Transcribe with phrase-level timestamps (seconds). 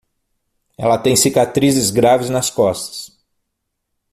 [0.79, 3.15] Ela tem cicatrizes graves nas costas